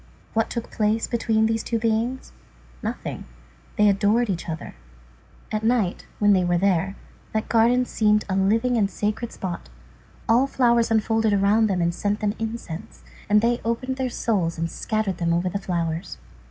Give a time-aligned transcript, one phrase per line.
[0.33, 2.31] What took place between these two beings?
[2.81, 3.25] Nothing.
[3.75, 4.73] They adored each other.
[5.51, 6.95] At night, when they were there,
[7.33, 9.69] that garden seemed a living and a sacred spot.
[10.27, 14.71] All flowers unfolded around them and sent them incense; and they opened their souls and
[14.71, 16.17] scattered them over the flowers.